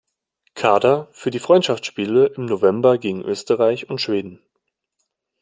[0.55, 4.41] Kader für die Freundschaftsspiele im November gegen Österreich und Schweden.